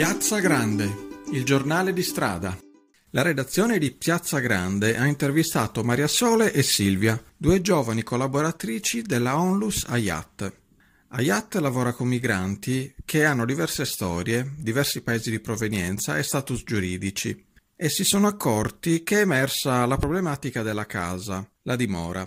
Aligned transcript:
Piazza 0.00 0.38
Grande, 0.38 1.08
il 1.32 1.44
giornale 1.44 1.92
di 1.92 2.02
strada. 2.02 2.58
La 3.10 3.20
redazione 3.20 3.76
di 3.76 3.90
Piazza 3.90 4.38
Grande 4.38 4.96
ha 4.96 5.04
intervistato 5.04 5.84
Maria 5.84 6.06
Sole 6.06 6.54
e 6.54 6.62
Silvia, 6.62 7.22
due 7.36 7.60
giovani 7.60 8.02
collaboratrici 8.02 9.02
della 9.02 9.38
Onlus 9.38 9.84
Ayat. 9.86 10.50
Ayat 11.08 11.56
lavora 11.56 11.92
con 11.92 12.08
migranti 12.08 12.94
che 13.04 13.26
hanno 13.26 13.44
diverse 13.44 13.84
storie, 13.84 14.54
diversi 14.56 15.02
paesi 15.02 15.30
di 15.30 15.38
provenienza 15.38 16.16
e 16.16 16.22
status 16.22 16.62
giuridici 16.64 17.48
e 17.76 17.88
si 17.90 18.02
sono 18.02 18.26
accorti 18.26 19.02
che 19.02 19.18
è 19.18 19.20
emersa 19.20 19.84
la 19.84 19.98
problematica 19.98 20.62
della 20.62 20.86
casa, 20.86 21.46
la 21.64 21.76
dimora. 21.76 22.26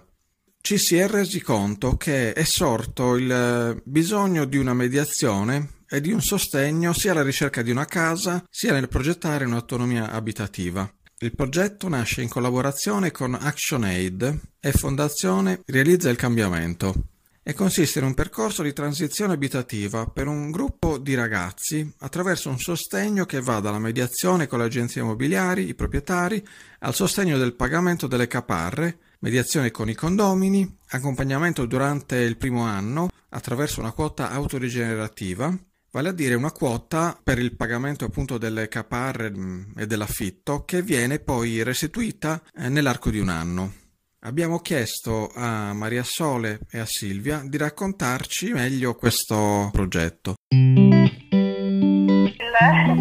Ci 0.62 0.77
si 0.77 0.95
è 0.95 1.07
resi 1.07 1.41
conto 1.41 1.98
che 1.98 2.34
è 2.34 2.43
sorto 2.43 3.15
il 3.15 3.81
bisogno 3.84 4.45
di 4.45 4.57
una 4.57 4.76
mediazione 4.76 5.81
e 5.93 6.02
di 6.02 6.11
un 6.11 6.23
sostegno 6.23 6.91
sia 6.91 7.11
alla 7.11 7.21
ricerca 7.21 7.61
di 7.61 7.70
una 7.70 7.85
casa 7.85 8.43
sia 8.49 8.73
nel 8.73 8.88
progettare 8.88 9.45
un'autonomia 9.45 10.09
abitativa. 10.09 10.91
Il 11.20 11.35
progetto 11.35 11.88
nasce 11.88 12.23
in 12.23 12.29
collaborazione 12.29 13.11
con 13.11 13.35
ActionAid 13.39 14.39
e 14.59 14.71
Fondazione 14.71 15.62
Realizza 15.68 16.09
il 16.09 16.15
Cambiamento 16.15 16.95
e 17.43 17.53
consiste 17.53 17.99
in 17.99 18.05
un 18.05 18.15
percorso 18.15 18.63
di 18.63 18.73
transizione 18.73 19.34
abitativa 19.34 20.07
per 20.07 20.26
un 20.26 20.49
gruppo 20.49 20.98
di 20.98 21.13
ragazzi 21.13 21.87
attraverso 21.99 22.49
un 22.49 22.57
sostegno 22.57 23.25
che 23.25 23.41
va 23.41 23.59
dalla 23.59 23.77
mediazione 23.77 24.48
con 24.48 24.57
le 24.57 24.65
agenzie 24.65 25.01
immobiliari, 25.01 25.68
i 25.68 25.75
proprietari, 25.75 26.43
al 26.79 26.96
sostegno 26.96 27.37
del 27.37 27.53
pagamento 27.53 28.07
delle 28.07 28.25
caparre, 28.25 28.98
mediazione 29.20 29.70
con 29.70 29.90
i 29.90 29.93
condomini, 29.93 30.75
accompagnamento 30.87 31.68
durante 31.68 32.15
il 32.15 32.37
primo 32.37 32.63
anno 32.63 33.09
attraverso 33.29 33.79
una 33.79 33.91
quota 33.91 34.31
autorigenerativa 34.31 35.55
vale 35.94 36.10
a 36.10 36.12
dire 36.12 36.34
una 36.34 36.52
quota 36.52 37.16
per 37.24 37.38
il 37.38 37.55
pagamento 37.55 38.04
appunto 38.05 38.40
delle 38.40 38.68
caparre 38.68 39.30
mm, 39.30 39.77
e 39.77 39.86
dell'affitto 39.86 40.66
che 40.66 40.82
viene 40.82 41.20
poi 41.20 41.62
restituita 41.62 42.41
eh, 42.55 42.68
nell'arco 42.68 43.12
di 43.12 43.20
un 43.20 43.30
anno. 43.30 43.74
Abbiamo 44.21 44.58
chiesto 44.60 45.32
a 45.36 45.71
Maria 45.74 46.04
Sole 46.04 46.62
e 46.71 46.80
a 46.80 46.86
Silvia 46.86 47.44
di 47.46 47.58
raccontarci 47.58 48.54
meglio 48.54 48.96
questo 48.96 49.70
progetto. 49.71 50.34
Il 50.49 50.82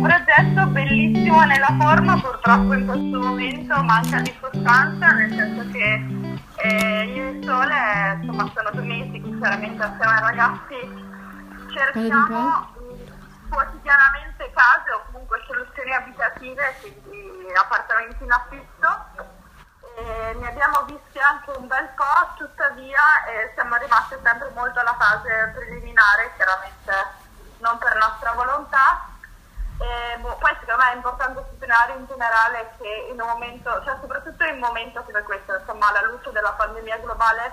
progetto 0.00 0.66
bellissimo 0.66 1.44
nella 1.44 1.74
forma, 1.78 2.20
purtroppo 2.20 2.74
in 2.74 2.84
questo 2.84 3.20
momento 3.20 3.82
manca 3.84 4.20
di 4.20 4.32
sostanza, 4.38 5.12
nel 5.12 5.30
senso 5.30 5.70
che 5.70 5.94
eh, 6.68 7.04
io 7.14 7.28
e 7.28 7.38
Sole 7.42 8.18
insomma, 8.20 8.52
sono 8.54 8.70
due 8.72 8.82
mesi 8.82 9.22
chiaramente 9.38 9.82
assieme 9.82 10.12
ai 10.12 10.20
ragazzi 10.20 11.10
cerchiamo 11.72 12.68
quotidianamente 13.48 14.50
case 14.52 14.90
o 14.96 15.02
comunque 15.10 15.38
soluzioni 15.82 15.94
abitative, 15.94 16.74
quindi 16.80 17.52
appartamenti 17.52 18.22
in 18.22 18.32
affitto. 18.32 19.30
E 19.94 20.34
ne 20.38 20.48
abbiamo 20.48 20.84
visti 20.84 21.18
anche 21.18 21.50
un 21.50 21.66
bel 21.66 21.88
po', 21.94 22.32
tuttavia 22.36 23.24
eh, 23.26 23.50
siamo 23.54 23.76
rimasti 23.76 24.16
sempre 24.22 24.50
molto 24.54 24.80
alla 24.80 24.94
fase 24.94 25.52
preliminare, 25.54 26.32
chiaramente 26.36 26.92
non 27.58 27.76
per 27.78 27.96
nostra 27.96 28.32
volontà. 28.32 29.10
E, 29.78 30.18
boh, 30.18 30.36
poi 30.36 30.56
secondo 30.60 30.82
me 30.82 30.92
è 30.92 30.94
importante 30.94 31.44
sottolineare 31.44 31.92
in 31.94 32.06
generale 32.06 32.72
che 32.78 33.08
in 33.10 33.20
un 33.20 33.26
momento, 33.26 33.82
cioè 33.84 33.96
soprattutto 34.00 34.44
in 34.44 34.54
un 34.54 34.60
momento 34.60 35.02
come 35.02 35.22
questo, 35.22 35.56
insomma 35.58 35.88
alla 35.88 36.06
luce 36.06 36.30
della 36.30 36.52
pandemia 36.52 36.98
globale, 36.98 37.52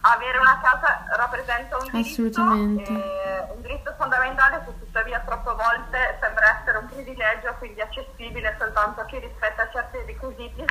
avere 0.00 0.38
una 0.38 0.60
casa 0.62 1.04
rappresenta 1.16 1.76
un 1.76 1.88
diritto, 1.90 2.40
eh, 2.40 3.46
un 3.50 3.62
diritto 3.62 3.94
fondamentale 3.96 4.62
che 4.64 4.78
tuttavia 4.78 5.20
troppe 5.20 5.52
volte 5.54 6.18
sembra 6.20 6.37
un 6.78 6.88
privilegio, 6.88 7.54
quindi 7.58 7.80
accessibile 7.80 8.54
soltanto 8.58 9.00
a 9.00 9.04
chi 9.04 9.18
rispetta 9.18 9.70
certi 9.70 9.98
requisiti, 10.06 10.64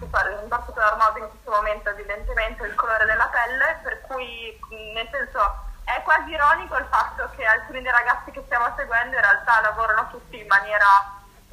in 0.00 0.10
particolar 0.10 0.96
modo 0.96 1.18
in 1.18 1.28
questo 1.28 1.50
momento 1.50 1.90
evidentemente 1.90 2.66
il 2.66 2.74
colore 2.74 3.04
della 3.06 3.28
pelle, 3.28 3.78
per 3.82 4.00
cui 4.02 4.58
nel 4.94 5.08
senso 5.10 5.72
è 5.84 6.00
quasi 6.02 6.30
ironico 6.30 6.76
il 6.76 6.86
fatto 6.90 7.30
che 7.36 7.44
alcuni 7.44 7.82
dei 7.82 7.92
ragazzi 7.92 8.30
che 8.30 8.42
stiamo 8.44 8.72
seguendo 8.76 9.16
in 9.16 9.22
realtà 9.22 9.60
lavorano 9.60 10.08
tutti 10.10 10.40
in 10.40 10.46
maniera 10.46 10.86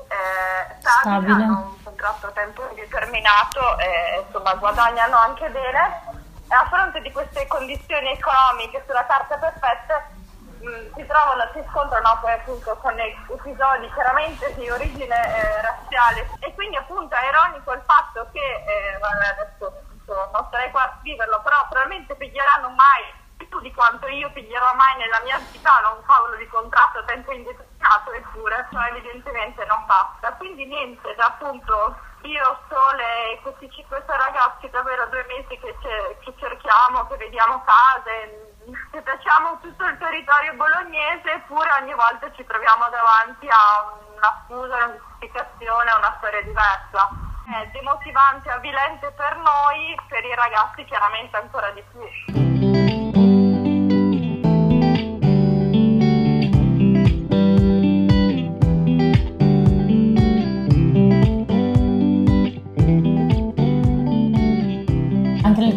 eh, 0.07 0.75
stabile, 0.79 0.99
stabile, 1.01 1.31
hanno 1.33 1.75
un 1.75 1.83
contratto 1.83 2.27
a 2.27 2.31
tempo 2.31 2.67
indeterminato 2.69 3.77
e 3.79 4.23
insomma 4.25 4.53
guadagnano 4.55 5.17
anche 5.17 5.49
bene. 5.49 6.19
A 6.47 6.65
fronte 6.67 7.01
di 7.01 7.11
queste 7.11 7.47
condizioni 7.47 8.11
economiche 8.11 8.83
sulla 8.85 9.05
carta 9.05 9.37
perfette 9.37 10.19
mm, 10.61 10.93
si 10.95 11.05
trovano, 11.05 11.49
si 11.53 11.63
scontrano 11.69 12.17
poi 12.21 12.33
appunto 12.33 12.75
con 12.77 12.97
episodi 12.99 13.91
chiaramente 13.93 14.53
di 14.55 14.69
origine 14.69 15.15
eh, 15.15 15.61
razziale 15.61 16.29
e 16.39 16.53
quindi 16.53 16.77
appunto 16.77 17.15
è 17.15 17.27
ironico 17.27 17.73
il 17.73 17.81
fatto 17.85 18.27
che, 18.31 18.39
eh, 18.39 18.97
vabbè, 18.99 19.27
adesso 19.27 19.89
non 20.05 20.45
starei 20.47 20.71
qua 20.71 20.83
a 20.83 20.97
scriverlo, 20.99 21.41
però 21.41 21.67
probabilmente 21.69 22.15
piglieranno 22.15 22.69
mai 22.69 23.19
più 23.51 23.59
di 23.59 23.73
quanto 23.73 24.07
io 24.07 24.31
piglierò 24.31 24.73
mai 24.75 24.97
nella 24.97 25.19
mia 25.23 25.39
vita 25.51 25.79
non 25.81 26.01
cavolo 26.05 26.35
di 26.37 26.47
contratto 26.47 26.99
a 26.99 27.03
tempo 27.03 27.31
indeterminato 27.31 28.11
eppure, 28.13 28.67
cioè 28.71 28.89
evidentemente 28.89 29.65
non 29.65 29.83
basta. 29.85 30.31
Quindi 30.33 30.65
niente, 30.65 31.13
da 31.15 31.25
appunto 31.25 31.95
io, 32.23 32.59
Sole 32.69 33.33
e 33.33 33.41
questi 33.41 33.67
5-6 33.67 34.03
ragazzi, 34.05 34.69
davvero 34.69 35.07
due 35.07 35.25
mesi 35.27 35.57
che, 35.59 35.75
che 35.81 36.33
cerchiamo, 36.37 37.07
che 37.07 37.17
vediamo 37.17 37.63
case, 37.65 38.50
che 38.91 39.01
facciamo 39.01 39.59
tutto 39.61 39.85
il 39.85 39.97
territorio 39.97 40.53
bolognese, 40.53 41.31
eppure 41.33 41.69
ogni 41.81 41.93
volta 41.93 42.31
ci 42.33 42.45
troviamo 42.45 42.89
davanti 42.89 43.47
a 43.47 43.91
una 44.15 44.43
scusa, 44.45 44.75
una 44.75 44.97
giustificazione, 44.97 45.91
una 45.97 46.15
storia 46.17 46.41
diversa. 46.41 47.09
È 47.51 47.67
demotivante, 47.71 48.49
avvilente 48.49 49.11
per 49.11 49.35
noi, 49.37 49.95
per 50.07 50.23
i 50.23 50.35
ragazzi 50.35 50.85
chiaramente 50.85 51.35
ancora 51.37 51.69
di 51.71 51.83
più. 51.91 52.50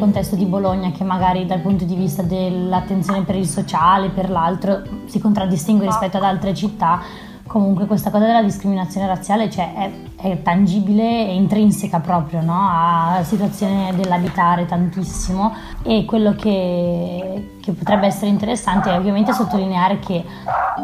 Contesto 0.04 0.36
di 0.36 0.44
Bologna 0.44 0.92
che 0.92 1.02
magari 1.02 1.46
dal 1.46 1.60
punto 1.60 1.84
di 1.84 1.94
vista 1.94 2.22
dell'attenzione 2.22 3.22
per 3.22 3.36
il 3.36 3.46
sociale, 3.46 4.10
per 4.10 4.30
l'altro, 4.30 4.82
si 5.06 5.18
contraddistingue 5.18 5.86
rispetto 5.86 6.18
ad 6.18 6.22
altre 6.22 6.54
città, 6.54 7.00
comunque 7.46 7.86
questa 7.86 8.10
cosa 8.10 8.26
della 8.26 8.42
discriminazione 8.42 9.06
razziale 9.06 9.50
cioè, 9.50 9.74
è, 9.74 9.90
è, 10.16 10.42
tangibile 10.42 11.02
e 11.28 11.34
intrinseca 11.34 12.00
proprio 12.00 12.42
no? 12.42 12.68
alla 12.70 13.24
situazione 13.24 13.94
dell'abitare 13.94 14.66
tantissimo 14.66 15.54
e 15.82 16.04
quello 16.04 16.34
che, 16.34 17.56
che, 17.60 17.72
potrebbe 17.72 18.06
essere 18.06 18.28
interessante 18.28 18.90
è 18.90 18.96
ovviamente 18.96 19.32
sottolineare 19.32 19.98
che 19.98 20.24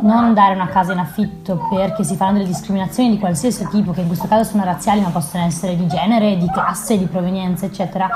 non 0.03 0.35
dare 0.35 0.55
una 0.55 0.69
casa 0.69 0.93
in 0.93 0.99
affitto 0.99 1.67
perché 1.71 2.05
si 2.05 2.17
fanno 2.17 2.39
delle 2.39 2.47
discriminazioni 2.47 3.11
di 3.11 3.19
qualsiasi 3.19 3.67
tipo, 3.69 3.93
che 3.93 4.01
in 4.01 4.07
questo 4.07 4.29
caso 4.29 4.51
sono 4.51 4.65
razziali 4.65 5.01
ma 5.01 5.09
possono 5.11 5.45
essere 5.45 5.77
di 5.77 5.87
genere, 5.87 6.37
di 6.37 6.51
classe, 6.51 6.99
di 6.99 7.07
provenienza 7.07 7.67
eccetera, 7.67 8.09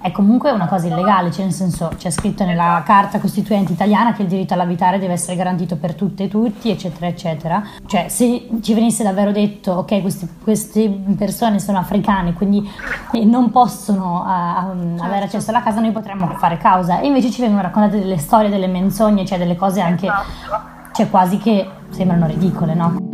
è 0.00 0.12
comunque 0.12 0.50
una 0.52 0.66
cosa 0.66 0.86
illegale, 0.86 1.32
cioè 1.32 1.44
nel 1.44 1.52
senso 1.52 1.90
c'è 1.96 2.10
scritto 2.10 2.44
nella 2.44 2.82
carta 2.84 3.18
costituente 3.18 3.72
italiana 3.72 4.12
che 4.12 4.22
il 4.22 4.28
diritto 4.28 4.54
all'abitare 4.54 4.98
deve 4.98 5.14
essere 5.14 5.36
garantito 5.36 5.76
per 5.76 5.94
tutte 5.94 6.24
e 6.24 6.28
tutti, 6.28 6.70
eccetera, 6.70 7.06
eccetera. 7.06 7.62
Cioè 7.84 8.08
se 8.08 8.48
ci 8.60 8.74
venisse 8.74 9.02
davvero 9.02 9.32
detto, 9.32 9.72
ok, 9.72 10.00
queste, 10.00 10.28
queste 10.42 10.88
persone 11.16 11.58
sono 11.58 11.78
africane, 11.78 12.32
quindi 12.32 12.68
non 13.24 13.50
possono 13.50 14.22
uh, 14.22 15.02
avere 15.02 15.24
accesso 15.24 15.50
alla 15.50 15.62
casa, 15.62 15.80
noi 15.80 15.90
potremmo 15.90 16.28
fare 16.36 16.58
causa. 16.58 17.00
E 17.00 17.06
invece 17.06 17.30
ci 17.30 17.40
vengono 17.40 17.62
raccontate 17.62 17.98
delle 17.98 18.18
storie, 18.18 18.50
delle 18.50 18.68
menzogne, 18.68 19.26
cioè 19.26 19.38
delle 19.38 19.56
cose 19.56 19.80
anche, 19.80 20.08
cioè 20.92 21.10
quasi 21.10 21.38
che 21.38 21.68
sembrano 21.90 22.26
ridicole, 22.26 22.74
no? 22.74 23.07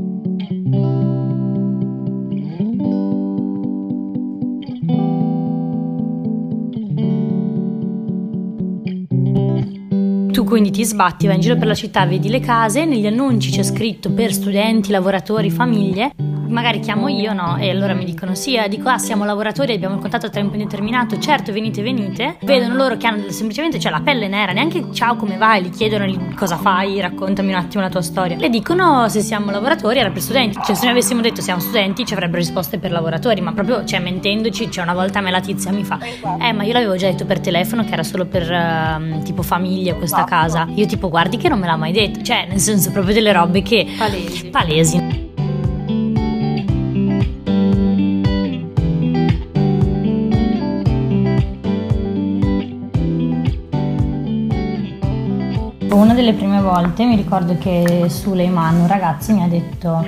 Quindi 10.45 10.71
ti 10.71 10.85
sbatti, 10.85 11.27
vai 11.27 11.37
in 11.37 11.41
giro 11.41 11.57
per 11.57 11.67
la 11.67 11.75
città, 11.75 12.07
vedi 12.07 12.29
le 12.29 12.41
case, 12.41 12.85
negli 12.85 13.07
annunci 13.07 13.51
c'è 13.51 13.63
scritto 13.63 14.11
per 14.11 14.33
studenti, 14.33 14.91
lavoratori, 14.91 15.51
famiglie, 15.51 16.13
magari 16.55 16.81
chiamo 16.81 17.09
io, 17.09 17.35
no? 17.35 17.59
E 17.59 17.69
allora 17.69 17.93
mi 17.93 18.05
dicono 18.05 18.35
sì, 18.35 18.55
eh, 18.55 18.69
dico 18.69 18.89
ah 18.89 18.99
siamo 18.99 19.25
lavoratori, 19.25 19.75
abbiamo 19.75 19.97
il 19.97 20.01
contatto 20.01 20.27
a 20.27 20.31
tempo 20.31 20.55
indeterminato, 20.55 21.19
certo 21.19 21.53
venite, 21.53 21.83
venite. 21.83 22.37
Vedono 22.41 22.75
loro 22.77 22.97
che 22.97 23.07
hanno 23.07 23.31
semplicemente 23.31 23.79
cioè, 23.79 23.91
la 23.91 24.01
pelle 24.01 24.29
nera, 24.29 24.53
neanche 24.53 24.93
ciao 24.93 25.17
come 25.17 25.37
vai, 25.37 25.65
gli 25.65 25.71
chiedono 25.71 26.07
cosa 26.35 26.57
fai, 26.57 27.01
raccontami 27.01 27.51
un 27.51 27.59
attimo 27.59 27.83
la 27.83 27.91
tua 27.91 28.03
storia. 28.03 28.37
Le 28.39 28.49
dicono 28.49 29.09
se 29.09 29.21
siamo 29.21 29.51
lavoratori 29.51 29.99
era 29.99 30.11
per 30.11 30.23
studenti, 30.23 30.59
cioè 30.65 30.75
se 30.75 30.85
noi 30.85 30.93
avessimo 30.93 31.21
detto 31.21 31.43
siamo 31.43 31.61
studenti 31.61 32.07
ci 32.07 32.15
avrebbero 32.15 32.39
risposte 32.39 32.79
per 32.79 32.93
lavoratori, 32.93 33.41
ma 33.41 33.53
proprio 33.53 33.85
cioè 33.85 33.99
mentendoci, 33.99 34.71
cioè 34.71 34.85
una 34.85 34.95
volta 34.95 35.21
me 35.21 35.31
la 35.31 35.41
tizia 35.41 35.73
mi 35.73 35.85
fa 35.85 35.99
eh 36.41 36.53
ma 36.53 36.63
io 36.63 36.73
l'avevo 36.73 36.97
già 36.97 37.09
detto 37.09 37.25
per 37.25 37.41
telefono 37.41 37.85
che 37.85 37.93
era 37.93 38.03
solo 38.03 38.27
per 38.27 38.51
uh, 38.51 39.23
tipo 39.23 39.43
famiglia 39.43 39.95
questa 39.95 40.25
casa. 40.25 40.67
Io 40.75 40.87
tipo 40.87 41.09
guardi 41.09 41.37
che 41.37 41.49
non 41.49 41.59
me 41.59 41.67
l'ha 41.67 41.77
mai 41.77 41.93
detto, 41.93 42.23
cioè 42.23 42.47
nel 42.49 42.61
senso 42.61 42.91
proprio 42.91 43.15
delle 43.15 43.33
robe 43.33 43.63
che 43.63 43.87
palesi. 43.97 44.47
palesi. 44.47 45.24
Una 55.95 56.13
delle 56.13 56.33
prime 56.33 56.61
volte 56.61 57.05
mi 57.05 57.15
ricordo 57.15 57.57
che 57.57 58.07
Suleiman, 58.09 58.81
un 58.81 58.87
ragazzo, 58.89 59.33
mi 59.33 59.45
ha 59.45 59.47
detto 59.47 60.05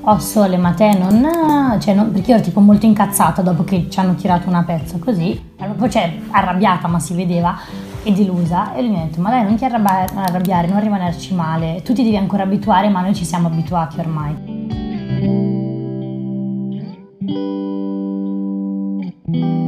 Oh 0.00 0.18
Sole, 0.18 0.56
ma 0.56 0.72
te 0.72 0.96
non... 0.96 1.78
Cioè, 1.78 1.92
non... 1.92 2.10
Perché 2.12 2.30
io 2.30 2.36
ero 2.36 2.44
tipo 2.44 2.60
molto 2.60 2.86
incazzata 2.86 3.42
dopo 3.42 3.62
che 3.62 3.88
ci 3.90 4.00
hanno 4.00 4.14
tirato 4.14 4.48
una 4.48 4.64
pezza 4.64 4.96
così, 4.98 5.38
poi 5.76 5.90
cioè 5.90 6.18
arrabbiata 6.30 6.88
ma 6.88 6.98
si 6.98 7.14
vedeva 7.14 7.58
e 8.02 8.12
delusa. 8.12 8.74
E 8.74 8.80
lui 8.80 8.90
mi 8.90 9.00
ha 9.00 9.04
detto 9.04 9.20
ma 9.20 9.28
dai 9.28 9.44
non 9.44 9.56
ti 9.56 9.66
arrabbiare, 9.66 10.66
non 10.66 10.80
rimanerci 10.80 11.34
male, 11.34 11.82
tu 11.84 11.92
ti 11.92 12.02
devi 12.02 12.16
ancora 12.16 12.44
abituare 12.44 12.88
ma 12.88 13.02
noi 13.02 13.14
ci 13.14 13.26
siamo 13.26 13.48
abituati 13.48 14.00
ormai. 14.00 14.56
thank 19.30 19.67